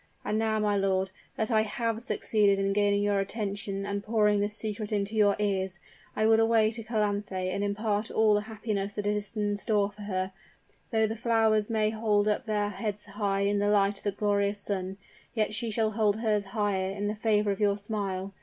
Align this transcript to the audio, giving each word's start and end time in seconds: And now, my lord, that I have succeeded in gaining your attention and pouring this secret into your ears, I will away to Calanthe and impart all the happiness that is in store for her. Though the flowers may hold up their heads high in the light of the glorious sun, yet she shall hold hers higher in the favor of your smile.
And 0.25 0.39
now, 0.39 0.57
my 0.57 0.75
lord, 0.75 1.11
that 1.35 1.51
I 1.51 1.61
have 1.61 2.01
succeeded 2.01 2.57
in 2.57 2.73
gaining 2.73 3.03
your 3.03 3.19
attention 3.19 3.85
and 3.85 4.03
pouring 4.03 4.39
this 4.39 4.57
secret 4.57 4.91
into 4.91 5.15
your 5.15 5.35
ears, 5.37 5.79
I 6.15 6.25
will 6.25 6.39
away 6.39 6.71
to 6.71 6.81
Calanthe 6.81 7.31
and 7.31 7.63
impart 7.63 8.09
all 8.09 8.33
the 8.33 8.41
happiness 8.41 8.95
that 8.95 9.05
is 9.05 9.29
in 9.35 9.55
store 9.57 9.91
for 9.91 10.01
her. 10.01 10.31
Though 10.89 11.05
the 11.05 11.15
flowers 11.15 11.69
may 11.69 11.91
hold 11.91 12.27
up 12.27 12.45
their 12.45 12.71
heads 12.71 13.05
high 13.05 13.41
in 13.41 13.59
the 13.59 13.69
light 13.69 13.99
of 13.99 14.03
the 14.03 14.11
glorious 14.11 14.59
sun, 14.61 14.97
yet 15.35 15.53
she 15.53 15.69
shall 15.69 15.91
hold 15.91 16.21
hers 16.21 16.45
higher 16.45 16.89
in 16.89 17.05
the 17.05 17.13
favor 17.15 17.51
of 17.51 17.59
your 17.59 17.77
smile. 17.77 18.33